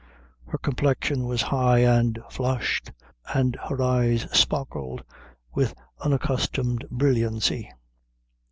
Her 0.47 0.57
complexion 0.57 1.27
was 1.27 1.43
high 1.43 1.81
and 1.83 2.17
flushed, 2.27 2.91
and 3.35 3.55
her 3.69 3.79
eyes 3.83 4.25
sparkled 4.35 5.03
with 5.53 5.75
unaccustomed 6.03 6.87
brilliancy. 6.89 7.69